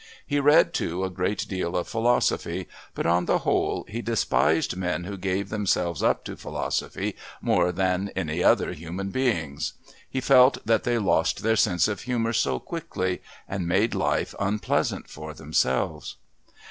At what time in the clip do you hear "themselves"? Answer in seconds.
5.49-6.01, 15.35-16.15